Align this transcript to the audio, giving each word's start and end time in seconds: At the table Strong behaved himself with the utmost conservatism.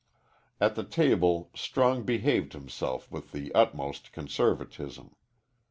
At 0.59 0.73
the 0.73 0.83
table 0.83 1.51
Strong 1.53 2.05
behaved 2.05 2.53
himself 2.53 3.11
with 3.11 3.33
the 3.33 3.53
utmost 3.53 4.11
conservatism. 4.11 5.13